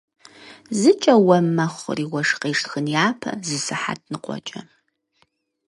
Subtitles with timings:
[0.79, 4.59] Зыкӏэ уэм мэхъури уэшх къешхын япэ зы сыхьэт ныкъуэкӏэ!